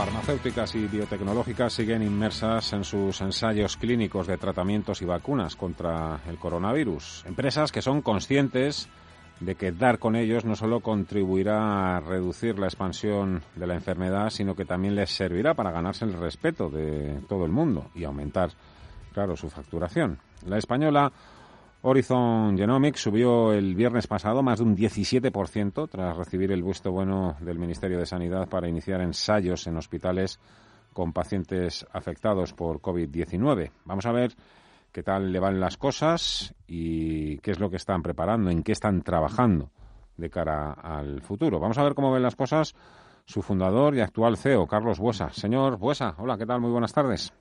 farmacéuticas 0.00 0.74
y 0.76 0.86
biotecnológicas 0.86 1.74
siguen 1.74 2.02
inmersas 2.02 2.72
en 2.72 2.84
sus 2.84 3.20
ensayos 3.20 3.76
clínicos 3.76 4.26
de 4.26 4.38
tratamientos 4.38 5.02
y 5.02 5.04
vacunas 5.04 5.56
contra 5.56 6.22
el 6.26 6.38
coronavirus. 6.38 7.24
Empresas 7.26 7.70
que 7.70 7.82
son 7.82 8.00
conscientes 8.00 8.88
de 9.40 9.56
que 9.56 9.72
dar 9.72 9.98
con 9.98 10.16
ellos 10.16 10.46
no 10.46 10.56
solo 10.56 10.80
contribuirá 10.80 11.98
a 11.98 12.00
reducir 12.00 12.58
la 12.58 12.64
expansión 12.64 13.42
de 13.54 13.66
la 13.66 13.74
enfermedad, 13.74 14.30
sino 14.30 14.56
que 14.56 14.64
también 14.64 14.94
les 14.94 15.10
servirá 15.10 15.52
para 15.52 15.70
ganarse 15.70 16.06
el 16.06 16.14
respeto 16.14 16.70
de 16.70 17.20
todo 17.28 17.44
el 17.44 17.52
mundo 17.52 17.90
y 17.94 18.04
aumentar, 18.04 18.52
claro, 19.12 19.36
su 19.36 19.50
facturación. 19.50 20.18
La 20.46 20.56
española 20.56 21.12
Horizon 21.82 22.58
Genomics 22.58 23.00
subió 23.00 23.54
el 23.54 23.74
viernes 23.74 24.06
pasado 24.06 24.42
más 24.42 24.58
de 24.58 24.64
un 24.66 24.76
17% 24.76 25.88
tras 25.88 26.14
recibir 26.14 26.52
el 26.52 26.62
visto 26.62 26.92
bueno 26.92 27.36
del 27.40 27.58
Ministerio 27.58 27.98
de 27.98 28.04
Sanidad 28.04 28.48
para 28.50 28.68
iniciar 28.68 29.00
ensayos 29.00 29.66
en 29.66 29.78
hospitales 29.78 30.38
con 30.92 31.14
pacientes 31.14 31.86
afectados 31.90 32.52
por 32.52 32.82
COVID-19. 32.82 33.70
Vamos 33.86 34.04
a 34.04 34.12
ver 34.12 34.34
qué 34.92 35.02
tal 35.02 35.32
le 35.32 35.40
van 35.40 35.58
las 35.58 35.78
cosas 35.78 36.54
y 36.66 37.38
qué 37.38 37.52
es 37.52 37.60
lo 37.60 37.70
que 37.70 37.76
están 37.76 38.02
preparando, 38.02 38.50
en 38.50 38.62
qué 38.62 38.72
están 38.72 39.00
trabajando 39.00 39.70
de 40.18 40.28
cara 40.28 40.72
al 40.72 41.22
futuro. 41.22 41.60
Vamos 41.60 41.78
a 41.78 41.82
ver 41.82 41.94
cómo 41.94 42.12
ven 42.12 42.22
las 42.22 42.36
cosas 42.36 42.74
su 43.24 43.40
fundador 43.40 43.94
y 43.94 44.00
actual 44.00 44.36
CEO, 44.36 44.66
Carlos 44.66 44.98
Buesa. 44.98 45.30
Señor 45.30 45.78
Buesa, 45.78 46.14
hola, 46.18 46.36
¿qué 46.36 46.44
tal? 46.44 46.60
Muy 46.60 46.72
buenas 46.72 46.92
tardes. 46.92 47.32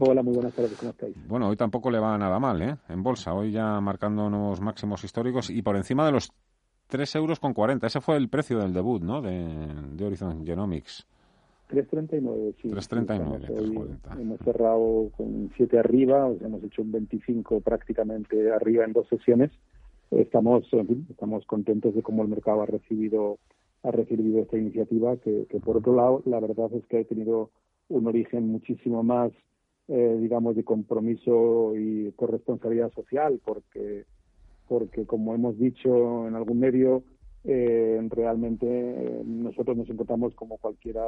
Hola, 0.00 0.22
muy 0.22 0.34
buenas 0.34 0.54
tardes, 0.54 0.76
¿cómo 0.78 0.90
estáis? 0.92 1.16
Bueno, 1.26 1.48
hoy 1.48 1.56
tampoco 1.56 1.90
le 1.90 1.98
va 1.98 2.16
nada 2.16 2.38
mal, 2.38 2.62
¿eh? 2.62 2.76
En 2.88 3.02
bolsa, 3.02 3.34
hoy 3.34 3.50
ya 3.50 3.80
marcando 3.80 4.30
nuevos 4.30 4.60
máximos 4.60 5.02
históricos 5.02 5.50
y 5.50 5.60
por 5.60 5.76
encima 5.76 6.06
de 6.06 6.12
los 6.12 6.30
3 6.86 7.16
euros 7.16 7.40
con 7.40 7.52
40. 7.52 7.84
Ese 7.86 8.00
fue 8.00 8.16
el 8.16 8.28
precio 8.28 8.60
del 8.60 8.72
debut, 8.72 9.02
¿no? 9.02 9.20
De, 9.20 9.44
de 9.96 10.04
Horizon 10.04 10.46
Genomics. 10.46 11.04
3.39, 11.70 12.54
sí. 12.62 12.68
3.39. 12.68 14.20
hemos 14.20 14.38
cerrado 14.40 15.10
con 15.16 15.50
7 15.56 15.78
arriba, 15.80 16.30
hemos 16.40 16.62
hecho 16.62 16.82
un 16.82 16.92
25 16.92 17.60
prácticamente 17.60 18.52
arriba 18.52 18.84
en 18.84 18.92
dos 18.92 19.08
sesiones. 19.08 19.50
Estamos, 20.12 20.64
estamos 21.10 21.44
contentos 21.44 21.94
de 21.94 22.02
cómo 22.02 22.22
el 22.22 22.28
mercado 22.28 22.62
ha 22.62 22.66
recibido 22.66 23.38
ha 23.82 23.90
recibido 23.90 24.42
esta 24.42 24.58
iniciativa, 24.58 25.16
que, 25.18 25.46
que 25.48 25.60
por 25.60 25.76
otro 25.76 25.94
lado, 25.94 26.22
la 26.24 26.40
verdad 26.40 26.68
es 26.74 26.84
que 26.86 26.98
ha 26.98 27.04
tenido 27.04 27.50
un 27.88 28.06
origen 28.06 28.48
muchísimo 28.48 29.02
más 29.04 29.30
eh, 29.90 30.18
digamos, 30.20 30.54
de 30.54 30.64
compromiso 30.64 31.72
y 31.74 32.12
corresponsabilidad 32.12 32.92
social, 32.92 33.40
porque, 33.42 34.04
porque 34.68 35.06
como 35.06 35.34
hemos 35.34 35.58
dicho 35.58 36.28
en 36.28 36.34
algún 36.34 36.60
medio, 36.60 37.04
eh, 37.44 37.98
realmente 38.10 38.66
eh, 38.66 39.22
nosotros 39.24 39.78
nos 39.78 39.88
encontramos 39.88 40.34
como 40.34 40.58
cualquiera 40.58 41.02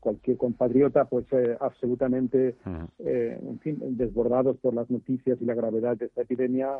cualquier 0.00 0.38
compatriota, 0.38 1.04
pues 1.04 1.26
absolutamente, 1.60 2.56
en 2.98 3.60
fin, 3.60 3.78
desbordados 3.96 4.56
por 4.56 4.74
las 4.74 4.90
noticias 4.90 5.40
y 5.40 5.44
la 5.44 5.54
gravedad 5.54 5.96
de 5.96 6.06
esta 6.06 6.22
epidemia. 6.22 6.70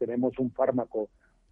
tenemos 0.00 0.36
un 0.40 0.50
fármaco 0.50 1.08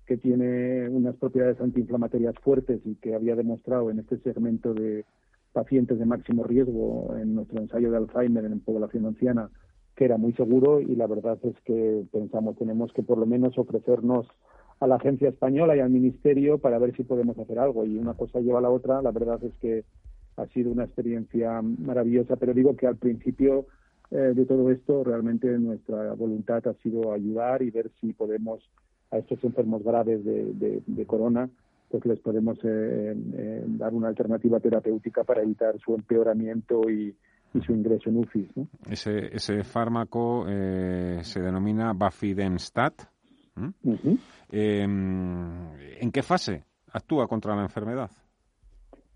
que 0.06 0.16
tiene 0.16 0.88
unas 0.88 1.14
propiedades 1.14 1.60
antiinflamatorias 1.60 2.34
fuertes 2.42 2.80
y 2.84 2.96
que 2.96 3.14
había 3.14 3.36
demostrado 3.36 3.92
en 3.92 4.00
este 4.00 4.18
segmento 4.18 4.74
de, 4.74 5.04
pacientes 5.52 5.98
de 5.98 6.06
máximo 6.06 6.44
riesgo 6.44 7.14
en 7.16 7.34
nuestro 7.34 7.60
ensayo 7.60 7.90
de 7.90 7.96
Alzheimer 7.98 8.44
en 8.44 8.60
población 8.60 9.06
anciana, 9.06 9.50
que 9.96 10.04
era 10.04 10.16
muy 10.16 10.32
seguro 10.34 10.80
y 10.80 10.94
la 10.96 11.06
verdad 11.06 11.38
es 11.42 11.54
que 11.64 12.04
pensamos 12.12 12.56
tenemos 12.56 12.92
que 12.92 13.02
por 13.02 13.18
lo 13.18 13.26
menos 13.26 13.58
ofrecernos 13.58 14.26
a 14.78 14.86
la 14.86 14.96
agencia 14.96 15.28
española 15.28 15.76
y 15.76 15.80
al 15.80 15.90
ministerio 15.90 16.58
para 16.58 16.78
ver 16.78 16.96
si 16.96 17.04
podemos 17.04 17.38
hacer 17.38 17.58
algo 17.58 17.84
y 17.84 17.98
una 17.98 18.14
cosa 18.14 18.40
lleva 18.40 18.60
a 18.60 18.62
la 18.62 18.70
otra. 18.70 19.02
La 19.02 19.10
verdad 19.10 19.42
es 19.44 19.52
que 19.60 19.84
ha 20.36 20.46
sido 20.46 20.72
una 20.72 20.84
experiencia 20.84 21.60
maravillosa, 21.60 22.36
pero 22.36 22.54
digo 22.54 22.76
que 22.76 22.86
al 22.86 22.96
principio 22.96 23.66
eh, 24.10 24.32
de 24.34 24.46
todo 24.46 24.70
esto 24.70 25.04
realmente 25.04 25.46
nuestra 25.58 26.14
voluntad 26.14 26.66
ha 26.66 26.74
sido 26.82 27.12
ayudar 27.12 27.60
y 27.62 27.70
ver 27.70 27.90
si 28.00 28.14
podemos 28.14 28.62
a 29.10 29.18
estos 29.18 29.42
enfermos 29.44 29.82
graves 29.82 30.24
de, 30.24 30.82
de 30.86 31.06
corona 31.06 31.50
pues 31.90 32.06
les 32.06 32.20
podemos 32.20 32.58
eh, 32.62 33.14
eh, 33.34 33.64
dar 33.66 33.92
una 33.92 34.08
alternativa 34.08 34.60
terapéutica 34.60 35.24
para 35.24 35.42
evitar 35.42 35.78
su 35.80 35.94
empeoramiento 35.94 36.88
y, 36.88 37.14
su 37.66 37.72
ingreso 37.72 38.10
en 38.10 38.18
UFIs. 38.18 38.48
Ese, 38.88 39.34
ese 39.34 39.64
fármaco 39.64 40.46
eh, 40.48 41.18
se 41.24 41.40
denomina 41.40 41.92
Bafidemstat. 41.92 43.02
Em, 44.48 45.72
¿En 46.00 46.12
qué 46.12 46.22
fase 46.22 46.64
actúa 46.92 47.26
contra 47.26 47.56
la 47.56 47.62
enfermedad? 47.62 48.08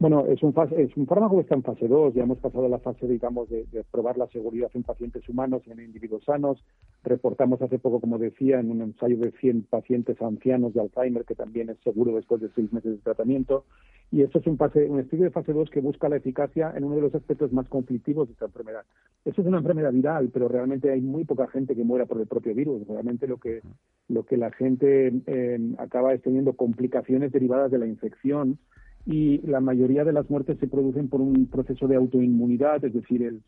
Bueno, 0.04 0.26
es 0.26 0.42
un, 0.42 0.53
es 0.76 0.94
un 0.98 1.06
fármaco 1.06 1.37
que 1.37 1.41
está 1.44 1.54
en 1.54 1.62
fase 1.62 1.88
2, 1.88 2.12
ya 2.12 2.25
hemos 2.25 2.37
pasado 2.37 2.69
la 2.69 2.78
fase, 2.78 3.09
digamos, 3.09 3.48
de, 3.48 3.65
probar 3.91 4.19
la 4.19 4.26
seguridad 4.26 4.70
en 4.75 4.82
pacientes 4.82 5.26
humanos 5.31 5.62
y 5.65 5.70
en 5.70 5.81
individuos 5.81 6.22
sanos. 6.25 6.62
Reportamos 7.03 7.62
hace 7.62 7.78
poco, 7.78 8.03
como 8.03 8.19
decía, 8.19 8.60
en 8.60 8.70
un 8.70 8.82
ensayo 8.82 9.16
de 9.16 9.31
100 9.31 9.62
pacientes 9.62 10.20
ancianos 10.20 10.75
de 10.75 10.82
Alzheimer, 10.82 11.25
que 11.25 11.34
también 11.34 11.70
es 11.70 11.78
seguro 11.82 12.14
después 12.14 12.43
de 12.43 12.50
seis 12.54 12.70
meses 12.70 12.93
de 12.93 12.98
tratamiento. 12.98 13.64
Y 14.12 14.20
esto 14.20 14.41
es 14.41 14.47
un, 14.47 14.59
fase, 14.59 14.91
un 14.91 15.00
estudio 15.00 15.25
de 15.25 15.31
fase 15.31 15.54
2 15.54 15.70
que 15.70 15.81
busca 15.81 16.10
la 16.10 16.16
eficacia 16.16 16.75
en 16.76 16.84
uno 16.84 16.97
de 16.97 17.00
los 17.00 17.14
aspectos 17.14 17.50
más 17.54 17.66
conflictivos 17.70 18.28
de 18.28 18.34
esta 18.34 18.44
enfermedad. 18.44 18.82
Esto 19.25 19.41
es 19.41 19.47
una 19.47 19.56
enfermedad 19.56 19.93
viral, 19.93 20.28
pero 20.31 20.48
realmente 20.48 20.93
hay 20.93 21.00
muy 21.00 21.25
poca 21.25 21.48
gente 21.48 21.75
que 21.75 21.82
muera 21.82 22.04
por 22.04 22.20
el 22.20 22.26
propio 22.26 22.54
virus. 22.54 22.87
Realmente 22.87 23.26
lo 23.26 23.38
que, 23.38 23.62
lo 24.09 24.26
que 24.26 24.37
la 24.37 24.50
gente 24.50 25.14
eh, 25.26 25.75
acaba 25.78 26.12
es 26.12 26.20
teniendo 26.20 26.53
complicaciones 26.53 27.32
derivadas 27.32 27.70
de 27.70 27.78
la 27.78 27.87
infección 27.87 28.59
y 29.06 29.38
la 29.47 29.60
mayoría 29.60 30.04
de 30.04 30.12
las 30.12 30.28
muertes 30.31 30.59
se 30.59 30.66
producen 30.66 31.09
por 31.09 31.20
un 31.20 31.47
proceso 31.47 31.87
de 31.87 31.97
autoinmunidad, 31.97 32.84
es 32.84 32.94
decir, 32.94 33.22
el, 33.22 33.42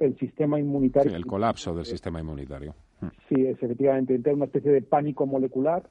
el, 0.00 0.16
sistema 0.18 0.58
inmunitario. 0.58 1.10
Sí, 1.10 1.16
el 1.16 1.26
colapso 1.26 1.74
del 1.74 1.84
sistema 1.84 2.20
inmunitario. 2.20 2.74
Sí, 3.28 3.46
es 3.46 3.62
efectivamente, 3.62 4.14
entra 4.14 4.32
una 4.32 4.46
especie 4.46 4.72
de 4.72 4.82
pánico 4.82 5.26
molecular 5.26 5.82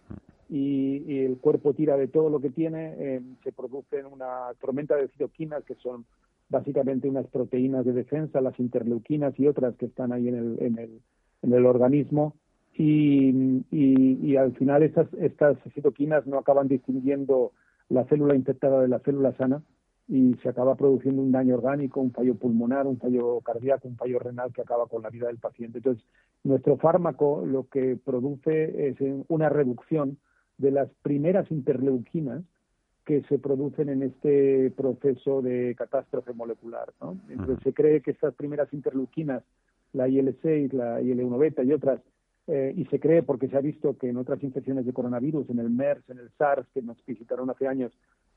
y, 0.49 1.25
el 1.25 1.37
cuerpo 1.37 1.73
tira 1.73 1.95
de 1.95 2.07
todo 2.07 2.29
lo 2.29 2.39
que 2.39 2.49
tiene, 2.49 2.95
eh, 2.97 3.21
se 3.43 3.51
produce 3.51 4.03
una 4.03 4.53
tormenta 4.59 4.95
de 4.95 5.07
citoquinas 5.09 5.63
que 5.63 5.75
son 5.75 6.05
básicamente 6.49 7.07
unas 7.07 7.27
proteínas 7.27 7.85
de 7.85 7.93
defensa, 7.93 8.41
las 8.41 8.59
interleuquinas 8.59 9.37
y 9.39 9.47
otras 9.47 9.75
que 9.75 9.85
están 9.85 10.11
ahí 10.11 10.27
en 10.27 10.35
el, 10.35 10.57
en 10.61 10.79
el, 10.79 11.01
en 11.43 11.53
el 11.53 11.65
organismo. 11.65 12.35
Y, 12.73 13.29
y, 13.71 14.19
y 14.21 14.35
al 14.37 14.53
final 14.55 14.83
estas, 14.83 15.07
estas 15.15 15.57
citoquinas 15.73 16.25
no 16.27 16.37
acaban 16.37 16.67
distinguiendo 16.67 17.51
la 17.89 18.05
célula 18.05 18.35
infectada 18.35 18.81
de 18.81 18.87
la 18.87 18.99
célula 18.99 19.33
sana 19.37 19.61
y 20.07 20.35
se 20.41 20.49
acaba 20.49 20.75
produciendo 20.75 21.21
un 21.21 21.31
daño 21.31 21.55
orgánico, 21.55 21.99
un 21.99 22.11
fallo 22.11 22.35
pulmonar, 22.35 22.87
un 22.87 22.97
fallo 22.97 23.41
cardíaco, 23.41 23.87
un 23.87 23.97
fallo 23.97 24.19
renal 24.19 24.53
que 24.53 24.61
acaba 24.61 24.87
con 24.87 25.03
la 25.03 25.09
vida 25.09 25.27
del 25.27 25.37
paciente. 25.37 25.79
Entonces, 25.79 26.03
nuestro 26.43 26.77
fármaco 26.77 27.45
lo 27.45 27.67
que 27.67 27.97
produce 27.97 28.89
es 28.89 28.97
una 29.27 29.49
reducción 29.49 30.17
de 30.57 30.71
las 30.71 30.89
primeras 31.01 31.51
interleuquinas 31.51 32.43
que 33.05 33.23
se 33.23 33.39
producen 33.39 33.89
en 33.89 34.03
este 34.03 34.71
proceso 34.71 35.41
de 35.41 35.75
catástrofe 35.77 36.33
molecular. 36.33 36.93
Entonces, 37.29 37.59
se 37.63 37.73
cree 37.73 38.01
que 38.01 38.11
estas 38.11 38.33
primeras 38.33 38.73
interleuquinas, 38.73 39.43
la 39.93 40.07
IL-6, 40.07 40.73
la 40.73 41.01
IL-1 41.01 41.37
beta 41.37 41.63
y 41.63 41.71
otras, 41.73 42.01
eh, 42.47 42.73
y 42.75 42.85
se 42.85 42.99
cree 42.99 43.23
porque 43.23 43.47
se 43.47 43.57
ha 43.57 43.61
visto 43.61 43.97
que 43.97 44.09
en 44.09 44.17
otras 44.17 44.41
infecciones 44.43 44.85
de 44.85 44.93
coronavirus, 44.93 45.49
en 45.49 45.59
el 45.59 45.69
MERS, 45.69 46.09
en 46.09 46.19
el 46.19 46.29
SARS, 46.37 46.67
que 46.73 46.81
nos 46.81 46.97
visitaron 47.05 47.49
hace 47.49 47.67
años, 47.67 47.91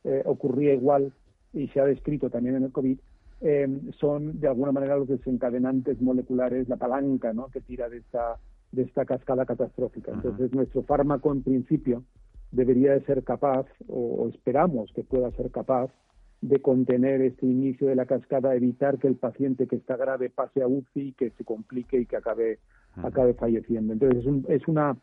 eh, 0.04 0.22
ocurría 0.24 0.74
igual 0.74 1.12
y 1.52 1.68
se 1.68 1.80
ha 1.80 1.84
descrito 1.84 2.30
también 2.30 2.56
en 2.56 2.64
el 2.64 2.72
COVID, 2.72 2.98
eh, 3.42 3.68
son 3.98 4.38
de 4.40 4.48
alguna 4.48 4.72
manera 4.72 4.96
los 4.96 5.08
desencadenantes 5.08 6.00
moleculares, 6.00 6.68
la 6.68 6.76
palanca 6.76 7.32
¿no? 7.32 7.48
que 7.48 7.60
tira 7.60 7.88
de 7.88 7.98
esta, 7.98 8.38
de 8.72 8.82
esta 8.82 9.04
cascada 9.04 9.46
catastrófica. 9.46 10.12
Entonces, 10.12 10.52
nuestro 10.52 10.82
fármaco, 10.82 11.32
en 11.32 11.42
principio, 11.42 12.04
debería 12.52 12.92
de 12.92 13.04
ser 13.04 13.22
capaz, 13.24 13.66
o, 13.88 14.28
esperamos 14.28 14.92
que 14.94 15.04
pueda 15.04 15.30
ser 15.32 15.50
capaz, 15.50 15.90
de 16.40 16.60
contener 16.60 17.20
este 17.20 17.46
inicio 17.46 17.88
de 17.88 17.96
la 17.96 18.06
cascada, 18.06 18.54
evitar 18.54 18.98
que 18.98 19.08
el 19.08 19.16
paciente 19.16 19.66
que 19.66 19.76
está 19.76 19.96
grave 19.96 20.30
pase 20.30 20.62
a 20.62 20.66
UCI, 20.66 21.12
que 21.12 21.30
se 21.30 21.44
complique 21.44 21.98
y 22.00 22.06
que 22.06 22.16
acabe 22.16 22.58
acabe 22.96 23.34
falleciendo. 23.34 23.92
Entonces 23.92 24.20
es 24.20 24.26
un, 24.26 24.46
es 24.48 24.68
una 24.68 24.96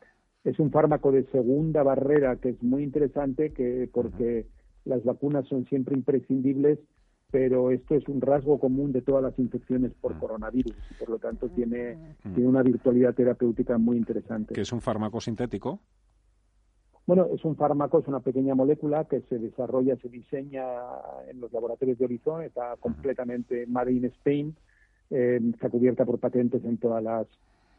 es 0.43 0.59
un 0.59 0.71
fármaco 0.71 1.11
de 1.11 1.25
segunda 1.25 1.83
barrera 1.83 2.37
que 2.37 2.49
es 2.49 2.63
muy 2.63 2.83
interesante 2.83 3.51
que 3.51 3.89
porque 3.91 4.47
las 4.85 5.03
vacunas 5.03 5.45
son 5.47 5.65
siempre 5.65 5.95
imprescindibles, 5.95 6.79
pero 7.31 7.71
esto 7.71 7.95
es 7.95 8.07
un 8.07 8.21
rasgo 8.21 8.57
común 8.59 8.93
de 8.93 9.01
todas 9.01 9.21
las 9.21 9.37
infecciones 9.37 9.91
por 9.99 10.17
coronavirus 10.17 10.75
y 10.91 10.93
por 10.93 11.09
lo 11.09 11.19
tanto 11.19 11.49
tiene, 11.49 11.97
tiene 12.33 12.47
una 12.47 12.63
virtualidad 12.63 13.13
terapéutica 13.13 13.77
muy 13.77 13.97
interesante. 13.97 14.53
¿Qué 14.53 14.61
es 14.61 14.71
un 14.71 14.81
fármaco 14.81 15.19
sintético? 15.19 15.81
Bueno, 17.07 17.25
es 17.33 17.45
un 17.45 17.55
fármaco, 17.55 17.99
es 17.99 18.07
una 18.09 18.19
pequeña 18.19 18.53
molécula 18.53 19.05
que 19.05 19.21
se 19.21 19.39
desarrolla, 19.39 19.95
se 19.95 20.09
diseña 20.09 20.65
en 21.29 21.39
los 21.39 21.53
laboratorios 21.53 21.97
de 21.97 22.03
Horizon, 22.03 22.43
está 22.43 22.75
completamente 22.81 23.65
made 23.65 23.93
in 23.93 24.05
Spain, 24.05 24.53
eh, 25.09 25.39
está 25.53 25.69
cubierta 25.69 26.03
por 26.03 26.19
patentes 26.19 26.65
en 26.65 26.77
todas 26.77 27.01
las 27.01 27.25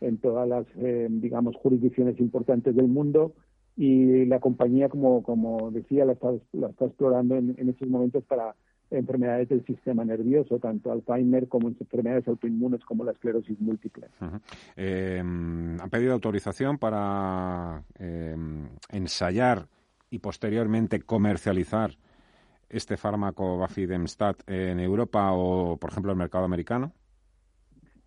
en 0.00 0.16
todas 0.16 0.48
las, 0.48 0.64
eh, 0.76 1.08
digamos, 1.10 1.56
jurisdicciones 1.56 2.19
importantes 2.20 2.75
del 2.75 2.88
mundo 2.88 3.32
y 3.76 4.25
la 4.26 4.40
compañía, 4.40 4.88
como, 4.88 5.22
como 5.22 5.70
decía, 5.72 6.04
la 6.04 6.12
está, 6.12 6.32
la 6.52 6.69
está 6.69 6.86
explorando 6.86 7.36
en, 7.36 7.54
en 7.58 7.69
estos 7.69 7.88
momentos 7.88 8.25
para, 8.25 8.54
enfermedades 8.90 9.49
del 9.49 9.64
sistema 9.64 10.05
nervioso, 10.05 10.58
tanto 10.58 10.90
Alzheimer 10.90 11.49
como 11.49 11.69
enfermedades 11.69 12.26
autoinmunes 12.29 12.85
como 12.85 13.05
la 13.05 13.12
esclerosis 13.12 13.61
múltiple. 13.61 14.08
Em, 14.76 15.81
¿Han 15.81 15.90
pedido 15.90 16.12
autorización 16.12 16.79
para 16.79 17.82
em, 17.99 18.69
ensayar 18.90 19.67
y 20.11 20.19
posteriormente 20.20 21.00
comercializar 21.00 21.90
este 22.69 22.96
fármaco 22.96 23.58
Bafidemstat 23.58 24.40
en 24.46 24.81
Europa 24.81 25.32
o, 25.32 25.76
por 25.76 25.90
ejemplo, 25.90 26.12
el 26.12 26.19
mercado 26.19 26.44
americano? 26.44 26.93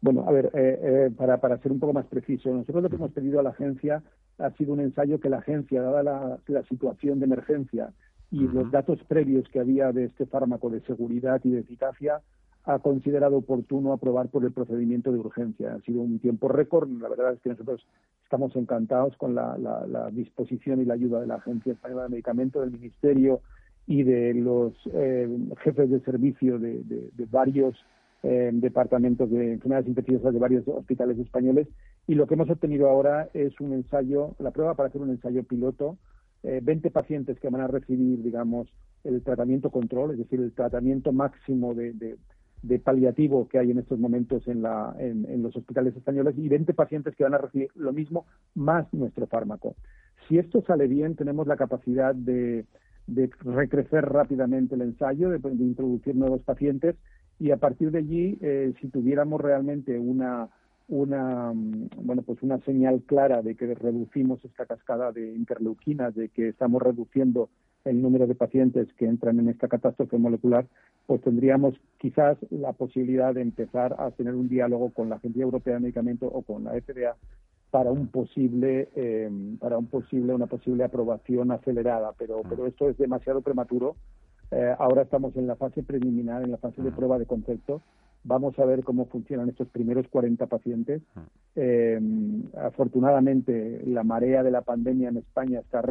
Bueno, 0.01 0.25
a 0.27 0.31
ver, 0.31 0.51
eh, 0.53 0.79
eh, 0.81 1.11
para, 1.15 1.39
para 1.39 1.57
ser 1.59 1.71
un 1.71 1.79
poco 1.79 1.93
más 1.93 2.07
preciso, 2.07 2.51
nosotros 2.51 2.83
lo 2.83 2.89
que 2.89 2.95
hemos 2.95 3.11
pedido 3.11 3.39
a 3.39 3.43
la 3.43 3.51
agencia 3.51 4.01
ha 4.39 4.51
sido 4.51 4.73
un 4.73 4.79
ensayo 4.79 5.19
que 5.19 5.29
la 5.29 5.37
agencia, 5.37 5.81
dada 5.81 6.03
la, 6.03 6.63
situación 6.67 7.19
de 7.19 7.25
emergencia 7.25 7.93
y 8.31 8.47
los 8.47 8.71
datos 8.71 8.99
previos 9.07 9.47
que 9.49 9.59
había 9.59 9.91
de 9.91 10.05
este 10.05 10.25
fármaco 10.25 10.69
de 10.69 10.81
seguridad 10.81 11.41
y 11.43 11.51
de 11.51 11.59
eficacia, 11.59 12.21
ha 12.63 12.79
considerado 12.79 13.37
oportuno 13.37 13.91
aprobar 13.91 14.29
por 14.29 14.45
el 14.45 14.51
procedimiento 14.51 15.11
de 15.11 15.19
urgencia. 15.19 15.73
Ha 15.73 15.81
sido 15.81 16.01
un 16.01 16.19
tiempo 16.19 16.47
récord. 16.47 16.89
La 17.01 17.09
verdad 17.09 17.33
es 17.33 17.41
que 17.41 17.49
nosotros 17.49 17.85
estamos 18.23 18.55
encantados 18.55 19.17
con 19.17 19.35
la, 19.35 20.09
disposición 20.11 20.81
y 20.81 20.85
la 20.85 20.93
ayuda 20.93 21.19
de 21.19 21.27
la 21.27 21.35
Agencia 21.35 21.73
Española 21.73 22.03
de 22.03 22.09
Medicamentos, 22.09 22.61
del 22.61 22.71
Ministerio 22.71 23.41
y 23.87 24.03
de 24.03 24.33
los 24.35 24.73
eh, 24.93 25.27
jefes 25.63 25.89
de 25.89 25.99
servicio 26.01 26.59
de, 26.59 26.83
de 26.83 27.25
varios 27.31 27.75
eh, 28.23 28.51
departamentos 28.53 29.31
de 29.31 29.53
enfermedades 29.53 29.87
infecciosas 29.87 30.31
de 30.31 30.39
varios 30.39 30.67
hospitales 30.67 31.17
españoles 31.17 31.67
y 32.05 32.13
lo 32.13 32.27
que 32.27 32.35
hemos 32.35 32.51
obtenido 32.51 32.87
ahora 32.87 33.29
es 33.33 33.59
un 33.59 33.73
ensayo, 33.73 34.35
la 34.37 34.51
prueba 34.51 34.75
para 34.75 34.89
hacer 34.89 35.01
un 35.01 35.09
ensayo 35.09 35.43
piloto, 35.43 35.97
eh, 36.43 36.59
20 36.61 36.91
pacientes 36.91 37.39
que 37.39 37.49
van 37.49 37.61
a 37.61 37.67
recibir, 37.67 38.21
digamos, 38.21 38.67
el 39.03 39.21
tratamiento 39.23 39.69
control, 39.69 40.11
es 40.11 40.17
decir, 40.17 40.39
el 40.39 40.53
tratamiento 40.53 41.11
máximo 41.11 41.73
de, 41.73 41.93
de, 42.61 42.79
paliativo 42.79 43.47
que 43.47 43.57
hay 43.57 43.71
en 43.71 43.79
estos 43.79 43.99
momentos 43.99 44.47
en, 44.47 44.61
la, 44.61 44.95
en, 44.99 45.41
los 45.41 45.55
hospitales 45.55 45.95
españoles 45.95 46.35
y 46.37 46.47
20 46.47 46.73
pacientes 46.73 47.15
que 47.15 47.23
van 47.23 47.33
a 47.33 47.39
recibir 47.39 47.69
lo 47.75 47.93
mismo 47.93 48.25
más 48.53 48.91
nuestro 48.93 49.27
fármaco. 49.27 49.75
Si 50.27 50.37
esto 50.37 50.61
sale 50.61 50.87
bien, 50.87 51.15
tenemos 51.15 51.47
la 51.47 51.57
capacidad 51.57 52.13
de, 52.13 52.65
de 53.07 53.29
recrecer 53.39 54.05
rápidamente 54.05 54.75
el 54.75 54.81
ensayo, 54.81 55.29
de 55.29 55.39
introducir 55.63 56.15
nuevos 56.15 56.41
pacientes 56.43 56.95
y 57.41 57.49
a 57.49 57.57
partir 57.57 57.89
de 57.89 57.97
allí, 57.97 58.37
eh, 58.39 58.71
si 58.79 58.89
tuviéramos 58.89 59.41
realmente 59.41 59.97
una, 59.97 60.47
una, 60.91 61.53
mm, 61.53 61.89
bueno, 62.03 62.21
pues 62.21 62.41
una 62.43 62.59
señal 62.59 63.01
clara 63.05 63.41
de 63.41 63.55
que 63.55 63.73
reducimos 63.73 64.43
esta 64.45 64.65
cascada 64.65 65.11
de 65.11 65.33
interleuquinas, 65.33 66.13
de 66.13 66.29
que 66.29 66.49
estamos 66.49 66.81
reduciendo 66.81 67.49
el 67.85 68.01
número 68.01 68.27
de 68.27 68.35
pacientes 68.35 68.87
que 68.93 69.05
entran 69.05 69.39
en 69.39 69.49
esta 69.49 69.67
catástrofe 69.67 70.17
molecular, 70.19 70.67
pues 71.07 71.21
tendríamos 71.21 71.73
quizás 71.97 72.37
la 72.51 72.73
posibilidad 72.73 73.33
de 73.33 73.41
empezar 73.41 73.95
a 73.97 74.11
tener 74.11 74.35
un 74.35 74.49
diálogo 74.49 74.91
con 74.91 75.09
la 75.09 75.15
Agencia 75.15 75.41
Europea 75.41 75.75
de 75.75 75.79
Medicamentos 75.79 76.29
o 76.31 76.43
con 76.43 76.65
la 76.65 76.73
FDA 76.73 77.15
para 77.71 77.89
un 77.89 78.07
posible 78.07 78.89
eh, 78.95 79.29
para 79.59 79.77
un 79.77 79.87
posible 79.87 80.33
una 80.33 80.47
posible 80.47 80.83
aprobación 80.83 81.51
acelerada 81.51 82.11
pero 82.17 82.41
pero 82.47 82.67
esto 82.67 82.89
es 82.89 82.97
demasiado 82.97 83.39
prematuro 83.39 83.95
eh, 84.51 84.75
ahora 84.77 85.03
estamos 85.03 85.35
en 85.37 85.47
la 85.47 85.55
fase 85.55 85.81
preliminar, 85.81 86.43
en 86.43 86.51
la 86.51 86.57
fase 86.57 86.81
de 86.81 86.91
prueba 86.91 87.17
de 87.17 87.25
concepto. 87.25 87.81
Vamos 88.23 88.57
a 88.59 88.65
ver 88.65 88.83
cómo 88.83 89.05
funcionan 89.05 89.49
estos 89.49 89.67
primeros 89.69 90.07
40 90.07 90.45
pacientes. 90.45 91.01
Eh, 91.55 91.99
afortunadamente, 92.57 93.81
la 93.85 94.03
marea 94.03 94.43
de 94.43 94.51
la 94.51 94.61
pandemia 94.61 95.09
en 95.09 95.17
España 95.17 95.59
está 95.59 95.81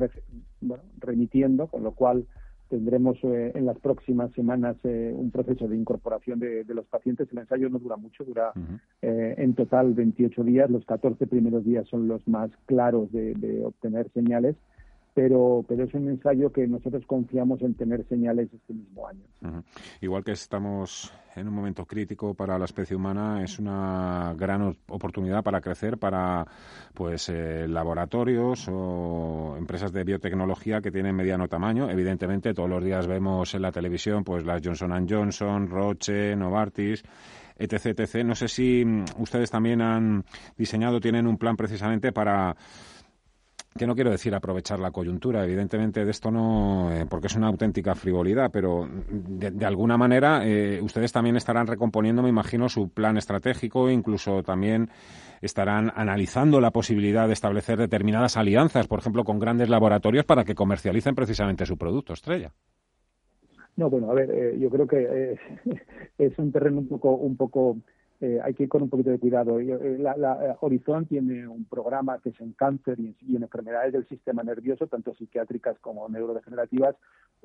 remitiendo, 0.98 1.66
con 1.66 1.82
lo 1.82 1.92
cual 1.92 2.26
tendremos 2.68 3.18
eh, 3.24 3.50
en 3.56 3.66
las 3.66 3.76
próximas 3.80 4.30
semanas 4.32 4.76
un 4.84 5.32
proceso 5.32 5.66
de 5.66 5.76
incorporación 5.76 6.38
de, 6.38 6.64
los 6.68 6.86
pacientes. 6.86 7.28
El 7.32 7.38
ensayo 7.38 7.68
no 7.68 7.80
dura 7.80 7.96
mucho, 7.96 8.24
dura 8.24 8.52
en 9.02 9.54
total 9.54 9.94
28 9.94 10.44
días. 10.44 10.70
Los 10.70 10.84
14 10.84 11.26
primeros 11.26 11.64
días 11.64 11.88
son 11.88 12.06
los 12.06 12.26
más 12.28 12.50
claros 12.66 13.10
de 13.10 13.62
obtener 13.64 14.08
señales 14.12 14.54
pero, 15.14 15.64
pero 15.66 15.84
es 15.84 15.94
un 15.94 16.08
ensayo 16.08 16.52
que 16.52 16.66
nosotros 16.66 17.04
confiamos 17.06 17.60
en 17.62 17.74
tener 17.74 18.06
señales 18.08 18.48
este 18.52 18.74
mismo 18.74 19.08
año. 19.08 19.62
Igual 20.00 20.24
que 20.24 20.32
estamos 20.32 21.12
en 21.36 21.48
un 21.48 21.54
momento 21.54 21.84
crítico 21.84 22.34
para 22.34 22.58
la 22.58 22.64
especie 22.64 22.96
humana, 22.96 23.42
es 23.42 23.58
una 23.58 24.34
gran 24.36 24.76
oportunidad 24.88 25.42
para 25.42 25.60
crecer 25.60 25.98
para 25.98 26.46
pues 26.94 27.28
eh, 27.28 27.66
laboratorios 27.68 28.68
o 28.70 29.56
empresas 29.58 29.92
de 29.92 30.04
biotecnología 30.04 30.80
que 30.80 30.90
tienen 30.90 31.16
mediano 31.16 31.48
tamaño. 31.48 31.90
Evidentemente, 31.90 32.54
todos 32.54 32.68
los 32.68 32.84
días 32.84 33.06
vemos 33.06 33.54
en 33.54 33.62
la 33.62 33.72
televisión 33.72 34.24
pues 34.24 34.44
las 34.44 34.60
Johnson 34.64 35.06
Johnson, 35.08 35.68
Roche, 35.68 36.36
Novartis 36.36 37.04
etc, 37.60 38.00
etc. 38.00 38.24
No 38.24 38.34
sé 38.34 38.48
si 38.48 38.84
mm, 38.84 39.04
ustedes 39.18 39.50
también 39.50 39.82
han 39.82 40.24
diseñado, 40.56 40.98
tienen 40.98 41.26
un 41.26 41.36
plan 41.36 41.56
precisamente 41.56 42.10
para 42.10 42.56
que 43.80 43.86
no 43.86 43.94
quiero 43.94 44.10
decir 44.10 44.34
aprovechar 44.34 44.78
la 44.78 44.90
coyuntura, 44.90 45.42
evidentemente 45.42 46.04
de 46.04 46.10
esto 46.10 46.30
no, 46.30 46.92
eh, 46.92 47.06
porque 47.08 47.28
es 47.28 47.34
una 47.36 47.46
auténtica 47.46 47.94
frivolidad, 47.94 48.50
pero 48.52 48.86
de, 48.86 49.64
alguna 49.64 49.96
manera 49.96 50.46
eh, 50.46 50.82
ustedes 50.82 51.12
también 51.12 51.36
estarán 51.36 51.66
recomponiendo, 51.66 52.22
me 52.22 52.28
imagino, 52.28 52.68
su 52.68 52.90
plan 52.90 53.16
estratégico, 53.16 53.88
incluso 53.88 54.42
también 54.42 54.90
estarán 55.40 55.90
analizando 55.96 56.60
la 56.60 56.72
posibilidad 56.72 57.26
de 57.26 57.32
establecer 57.32 57.78
determinadas 57.78 58.36
alianzas, 58.36 58.86
por 58.86 58.98
ejemplo, 58.98 59.24
con 59.24 59.38
grandes 59.38 59.70
laboratorios 59.70 60.26
para 60.26 60.44
que 60.44 60.54
comercialicen 60.54 61.14
precisamente 61.14 61.64
su 61.64 61.78
producto 61.78 62.12
estrella. 62.12 62.52
No, 63.76 63.88
bueno, 63.88 64.10
a 64.10 64.14
ver, 64.14 64.30
eh, 64.30 64.58
yo 64.58 64.68
creo 64.68 64.86
que 64.86 65.38
es 66.18 66.38
un 66.38 66.52
terreno 66.52 66.80
un 66.80 66.88
poco, 66.88 67.12
un 67.14 67.34
poco 67.34 67.78
eh, 68.22 68.38
hay 68.42 68.52
que 68.52 68.64
ir 68.64 68.68
con 68.68 68.82
un 68.82 68.90
poquito 68.90 69.10
de 69.10 69.18
cuidado. 69.18 69.58
Eh, 69.60 69.96
la, 69.98 70.14
la, 70.16 70.56
Horizon 70.60 71.06
tiene 71.06 71.48
un 71.48 71.64
programa 71.64 72.18
que 72.18 72.30
es 72.30 72.40
en 72.40 72.52
cáncer 72.52 72.98
y 73.00 73.36
en, 73.36 73.42
enfermedades 73.42 73.94
del 73.94 74.06
sistema 74.08 74.42
nervioso, 74.42 74.86
tanto 74.86 75.14
psiquiátricas 75.14 75.78
como 75.80 76.06
neurodegenerativas. 76.08 76.96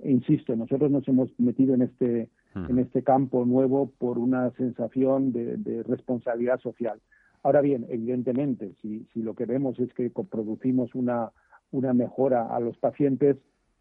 insisto, 0.03 0.53
nosotros 0.55 0.91
nos 0.91 1.07
hemos 1.07 1.29
metido 1.39 1.75
en 1.75 1.83
este, 1.83 2.29
en 2.55 2.79
este 2.79 3.03
campo 3.03 3.45
nuevo 3.45 3.89
por 3.97 4.17
una 4.17 4.51
sensación 4.51 5.31
de, 5.31 5.83
responsabilidad 5.83 6.59
social. 6.59 6.99
Ahora 7.43 7.61
bien, 7.61 7.85
evidentemente, 7.89 8.73
si, 8.81 9.07
si, 9.13 9.21
lo 9.21 9.33
que 9.33 9.45
vemos 9.45 9.79
es 9.79 9.93
que 9.93 10.09
producimos 10.09 10.93
una, 10.93 11.31
una 11.71 11.93
mejora 11.93 12.53
a 12.53 12.59
los 12.59 12.77
pacientes, 12.77 13.37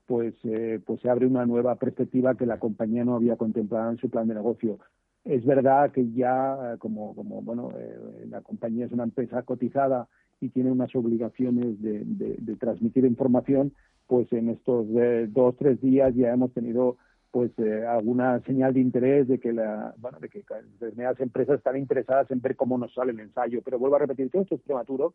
pues, 0.06 0.34
eh, 0.44 0.80
pues 0.84 1.00
se 1.00 1.08
abre 1.08 1.26
una 1.26 1.46
nueva 1.46 1.74
perspectiva 1.76 2.36
que 2.36 2.46
la 2.46 2.58
compañía 2.58 3.04
no 3.04 3.16
había 3.16 3.36
contemplado 3.36 3.90
en 3.90 3.96
su 3.96 4.10
plan 4.10 4.28
de 4.28 4.34
negocio. 4.34 4.78
Es 5.24 5.44
verdad 5.46 5.90
que 5.90 6.10
ya, 6.12 6.76
como, 6.78 7.14
como 7.14 7.40
bueno, 7.40 7.70
eh, 7.78 8.26
la 8.28 8.42
compañía 8.42 8.84
es 8.84 8.92
una 8.92 9.04
empresa 9.04 9.42
cotizada 9.42 10.06
y 10.40 10.50
tiene 10.50 10.70
unas 10.70 10.94
obligaciones 10.94 11.80
de, 11.80 12.56
transmitir 12.60 13.06
información, 13.06 13.72
pues 14.06 14.30
en 14.34 14.50
estos 14.50 14.86
eh, 14.94 15.26
dos 15.30 15.56
tres 15.56 15.80
días 15.80 16.14
ya 16.14 16.32
hemos 16.32 16.52
tenido 16.52 16.98
pues 17.30 17.50
eh, 17.58 17.84
alguna 17.86 18.40
señal 18.40 18.74
de 18.74 18.80
interés 18.80 19.26
de 19.26 19.40
que 19.40 19.52
la 19.52 19.94
bueno 19.98 20.20
de 20.20 20.28
que 20.28 20.44
determinadas 20.78 21.18
empresas 21.20 21.58
están 21.58 21.76
interesadas 21.78 22.30
en 22.30 22.40
ver 22.40 22.54
cómo 22.54 22.76
nos 22.76 22.92
sale 22.92 23.12
el 23.12 23.20
ensayo. 23.20 23.62
Pero 23.64 23.78
vuelvo 23.78 23.96
a 23.96 24.00
repetir 24.00 24.30
todo 24.30 24.42
esto 24.42 24.54
es 24.56 24.60
prematuro. 24.60 25.14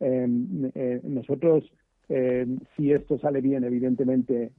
Em, 0.00 0.70
nosotros 1.04 1.70
em, 2.08 2.58
si 2.76 2.92
esto 2.92 3.18
sale 3.18 3.42
bien 3.42 3.64
evidentemente 3.64 4.52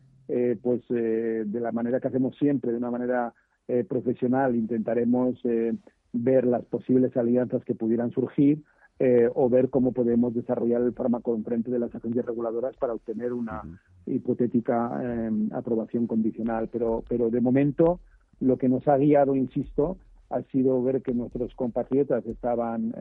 pues 0.62 0.88
de 0.88 1.60
la 1.60 1.74
manera 1.74 2.00
que 2.00 2.08
hacemos 2.08 2.38
siempre 2.38 2.72
de 2.72 2.78
una 2.78 2.90
manera 2.90 3.34
eh, 3.72 3.86
profesional 3.86 4.54
intentaremos 4.54 5.40
eh, 5.46 5.74
ver 6.12 6.46
las 6.46 6.66
posibles 6.66 7.16
alianzas 7.16 7.64
que 7.64 7.74
pudieran 7.74 8.12
surgir 8.12 8.62
eh, 9.00 9.30
o 9.34 9.48
ver 9.48 9.70
cómo 9.70 9.94
podemos 9.94 10.34
desarrollar 10.34 10.82
el 10.82 10.92
fármaco 10.92 11.34
en 11.34 11.46
frente 11.46 11.72
de 11.72 11.80
las 11.80 11.96
agencias 11.96 12.26
reguladoras 12.26 12.76
para 12.76 12.92
obtener 12.92 13.32
una 13.32 13.62
hipotética 14.06 15.00
em, 15.02 15.50
aprobación 15.54 16.06
condicional. 16.06 16.68
Pero, 16.70 17.06
pero 17.08 17.30
de 17.30 17.40
momento 17.40 18.02
lo 18.42 18.58
que 18.58 18.68
nos 18.68 18.86
ha 18.90 18.98
guiado, 18.98 19.38
insisto, 19.38 19.96
ha 20.30 20.42
sido 20.52 20.84
ver 20.84 21.02
que 21.02 21.14
nuestros 21.14 21.56
compatriotas 21.56 22.26
estaban 22.26 22.94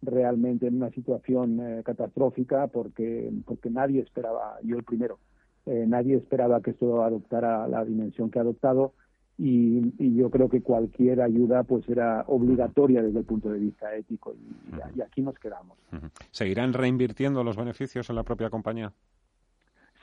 realmente 0.00 0.68
en 0.68 0.76
una 0.76 0.90
situación 0.90 1.82
catastrófica 1.82 2.68
porque, 2.68 3.32
porque 3.46 3.68
nadie 3.68 4.00
esperaba, 4.00 4.58
yo 4.62 4.76
el 4.76 4.84
primero, 4.84 5.18
nadie 5.66 6.16
esperaba 6.16 6.60
que 6.62 6.70
esto 6.70 7.02
adoptara 7.02 7.66
la 7.66 7.84
dimensión 7.84 8.30
que 8.30 8.38
ha 8.38 8.42
adoptado 8.42 8.92
y, 9.36 10.16
yo 10.16 10.30
creo 10.30 10.48
que 10.48 10.62
cualquier 10.62 11.20
ayuda 11.20 11.64
pues 11.64 11.88
era 11.88 12.24
obligatoria 12.28 13.02
desde 13.02 13.18
el 13.18 13.24
punto 13.24 13.50
de 13.50 13.58
vista 13.58 13.94
ético 13.94 14.34
y, 14.34 15.00
aquí 15.00 15.22
nos 15.22 15.38
quedamos. 15.38 15.76
¿Seguirán 16.30 16.72
reinvirtiendo 16.72 17.42
los 17.42 17.56
beneficios 17.56 18.08
en 18.10 18.16
la 18.16 18.22
propia 18.22 18.50
compañía? 18.50 18.92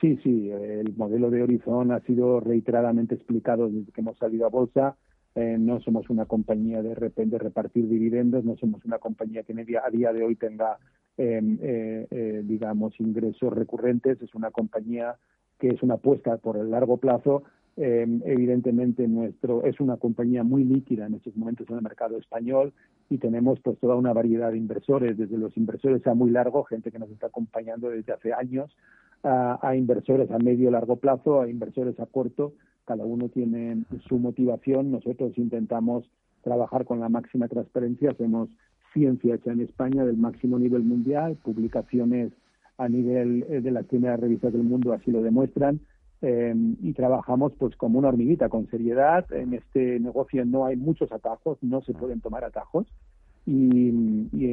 Sí, 0.01 0.17
sí, 0.23 0.50
el 0.50 0.95
modelo 0.95 1.29
de 1.29 1.43
Horizon 1.43 1.91
ha 1.91 2.00
sido 2.01 2.39
reiteradamente 2.39 3.15
explicado 3.15 3.69
desde 3.69 3.91
que 3.91 4.01
hemos 4.01 4.17
salido 4.17 4.47
a 4.47 4.50
bolsa. 4.50 4.95
Eh, 5.35 5.57
no 5.59 5.79
somos 5.79 6.09
una 6.09 6.25
compañía 6.25 6.81
de 6.81 6.95
repente 6.95 7.38
repartir 7.38 7.88
dividendos, 7.88 8.43
no 8.43 8.57
somos 8.57 8.83
una 8.83 8.97
compañía 8.97 9.43
que 9.43 9.53
a 9.53 9.89
día 9.89 10.11
de 10.11 10.23
hoy 10.23 10.35
tenga, 10.35 10.77
em, 11.15 11.57
eh, 11.61 12.07
eh, 12.09 12.41
digamos, 12.43 13.00
ingresos 13.00 13.53
recurrentes. 13.53 14.21
Es 14.21 14.33
una 14.35 14.51
compañía 14.51 15.15
que 15.59 15.69
es 15.69 15.83
una 15.83 15.93
apuesta 15.93 16.38
por 16.38 16.57
el 16.57 16.71
largo 16.71 16.97
plazo 16.97 17.43
evidentemente 17.77 19.07
nuestro 19.07 19.63
es 19.63 19.79
una 19.79 19.97
compañía 19.97 20.43
muy 20.43 20.63
líquida 20.63 21.07
en 21.07 21.15
estos 21.15 21.35
momentos 21.35 21.69
en 21.69 21.77
el 21.77 21.81
mercado 21.81 22.17
español 22.17 22.73
y 23.09 23.17
tenemos 23.17 23.59
pues 23.61 23.77
toda 23.79 23.95
una 23.95 24.13
variedad 24.13 24.51
de 24.51 24.57
inversores, 24.57 25.17
desde 25.17 25.37
los 25.37 25.55
inversores 25.57 26.05
a 26.07 26.13
muy 26.13 26.31
largo, 26.31 26.63
gente 26.63 26.91
que 26.91 26.99
nos 26.99 27.09
está 27.09 27.27
acompañando 27.27 27.89
desde 27.89 28.13
hace 28.13 28.33
años, 28.33 28.75
a, 29.23 29.75
inversores 29.75 30.31
a 30.31 30.39
medio 30.39 30.71
largo 30.71 30.95
plazo, 30.95 31.41
a 31.41 31.49
inversores 31.49 31.99
a 31.99 32.05
corto, 32.05 32.53
cada 32.85 33.05
uno 33.05 33.29
tiene 33.29 33.83
su 34.07 34.17
motivación, 34.17 34.91
nosotros 34.91 35.37
intentamos 35.37 36.09
trabajar 36.41 36.85
con 36.85 36.99
la 36.99 37.09
máxima 37.09 37.47
transparencia, 37.47 38.11
hacemos 38.11 38.49
ciencia 38.93 39.35
hecha 39.35 39.51
en 39.51 39.61
España 39.61 40.05
del 40.05 40.17
máximo 40.17 40.57
nivel 40.57 40.83
mundial, 40.83 41.37
publicaciones 41.43 42.31
a 42.77 42.89
nivel 42.89 43.45
eh, 43.49 43.61
de 43.61 43.71
las 43.71 43.85
primeras 43.85 44.19
revistas 44.19 44.51
del 44.51 44.63
mundo 44.63 44.93
así 44.93 45.11
lo 45.11 45.21
demuestran, 45.21 45.79
eh, 46.21 46.53
y 46.81 46.93
trabajamos 46.93 47.53
pues 47.57 47.75
como 47.75 47.99
una 47.99 48.09
hormiguita 48.09 48.49
con 48.49 48.67
seriedad. 48.69 49.25
En 49.31 49.53
este 49.53 49.99
negocio 49.99 50.45
no 50.45 50.65
hay 50.65 50.75
muchos 50.75 51.11
atajos, 51.11 51.57
no 51.61 51.81
se 51.81 51.93
pueden 51.93 52.21
tomar 52.21 52.43
atajos. 52.43 52.87
Y, 53.47 53.89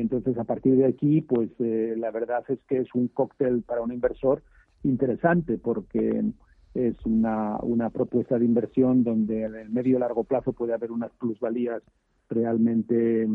entonces 0.01 0.39
a 0.39 0.45
partir 0.45 0.77
de 0.77 0.87
aquí, 0.87 1.21
pues 1.21 1.51
eh, 1.59 1.95
la 1.99 2.11
verdad 2.11 2.43
es 2.49 2.59
que 2.67 2.79
es 2.79 2.89
un 2.95 3.09
cóctel 3.09 3.63
para 3.63 3.83
un 3.83 3.93
inversor 3.93 4.43
interesante 4.83 5.59
porque 5.59 6.25
es 6.75 6.95
una, 7.05 7.59
una 7.61 7.91
propuesta 7.91 8.39
de 8.39 8.45
inversión 8.47 9.05
donde 9.05 9.43
en 9.43 9.55
el 9.57 9.69
medio 9.71 9.99
y 9.99 10.01
largo 10.01 10.25
plazo 10.25 10.53
puede 10.53 10.73
haber 10.73 10.91
unas 10.91 11.11
plusvalías 11.13 11.83
realmente 12.31 13.23
eh, 13.25 13.27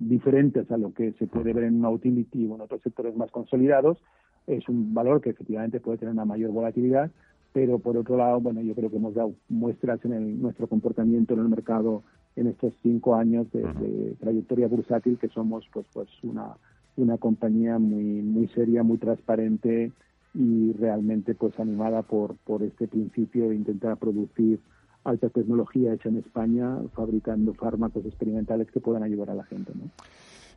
diferentes 0.00 0.70
a 0.70 0.76
lo 0.76 0.92
que 0.94 1.12
se 1.12 1.26
puede 1.26 1.52
ver 1.52 1.64
en 1.64 1.76
una 1.76 1.90
utility 1.90 2.46
o 2.46 2.54
en 2.54 2.60
otros 2.62 2.82
sectores 2.82 3.16
más 3.16 3.30
consolidados 3.30 3.98
es 4.46 4.68
un 4.68 4.94
valor 4.94 5.20
que 5.20 5.30
efectivamente 5.30 5.80
puede 5.80 5.98
tener 5.98 6.14
una 6.14 6.24
mayor 6.24 6.50
volatilidad, 6.50 7.10
pero 7.52 7.78
por 7.78 7.96
otro 7.96 8.16
lado, 8.16 8.40
bueno, 8.40 8.60
yo 8.60 8.74
creo 8.74 8.90
que 8.90 8.96
hemos 8.96 9.14
dado 9.14 9.34
muestras 9.48 10.04
en 10.04 10.40
nuestro 10.40 10.66
comportamiento 10.66 11.34
en 11.34 11.40
el 11.40 11.48
mercado 11.48 12.02
en 12.36 12.46
estos 12.46 12.72
cinco 12.82 13.16
años 13.16 13.50
de, 13.52 14.14
trayectoria 14.20 14.68
bursátil 14.68 15.18
que 15.18 15.28
somos 15.28 15.68
pues 15.72 15.86
pues 15.92 16.08
una, 16.22 16.56
una 16.96 17.18
compañía 17.18 17.78
muy 17.78 18.22
muy 18.22 18.46
seria, 18.48 18.82
muy 18.82 18.98
transparente 18.98 19.90
y 20.32 20.72
realmente 20.74 21.34
pues 21.34 21.58
animada 21.58 22.02
por, 22.02 22.36
por 22.36 22.62
este 22.62 22.86
principio 22.86 23.48
de 23.48 23.56
intentar 23.56 23.96
producir 23.96 24.60
alta 25.04 25.28
tecnología 25.28 25.94
hecha 25.94 26.08
en 26.08 26.18
España, 26.18 26.78
fabricando 26.94 27.54
fármacos 27.54 28.04
experimentales 28.04 28.70
que 28.70 28.80
puedan 28.80 29.02
ayudar 29.02 29.30
a 29.30 29.34
la 29.34 29.44
gente. 29.44 29.72
¿no? 29.74 29.90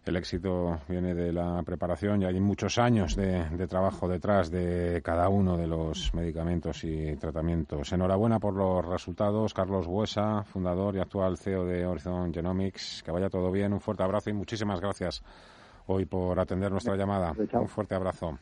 El 0.05 0.17
éxito 0.17 0.79
viene 0.89 1.15
de 1.15 1.31
la 1.31 1.63
preparación 1.63 2.21
y 2.21 2.25
hay 2.25 2.37
muchos 2.41 2.77
años 2.77 3.15
de, 3.15 3.67
trabajo 3.67 4.09
detrás 4.09 4.51
de 4.51 5.01
cada 5.01 5.29
uno 5.29 5.57
de 5.57 5.65
los 5.65 6.13
medicamentos 6.13 6.83
y 6.83 7.15
tratamientos. 7.15 7.93
Enhorabuena 7.93 8.37
por 8.37 8.53
los 8.53 8.85
resultados, 8.85 9.53
Carlos 9.53 9.87
Buesa, 9.87 10.43
fundador 10.43 10.97
y 10.97 10.99
actual 10.99 11.37
CEO 11.37 11.65
de 11.65 11.85
Horizon 11.85 12.33
Genomics. 12.33 13.01
Que 13.01 13.11
vaya 13.11 13.29
todo 13.29 13.49
bien, 13.49 13.71
un 13.71 13.79
fuerte 13.79 14.03
abrazo 14.03 14.29
y 14.29 14.33
muchísimas 14.33 14.81
gracias 14.81 15.23
hoy 15.87 16.05
por 16.05 16.37
atender 16.37 16.69
nuestra 16.69 16.97
llamada. 16.97 17.33
Un 17.53 17.69
fuerte 17.69 17.95
abrazo. 17.95 18.37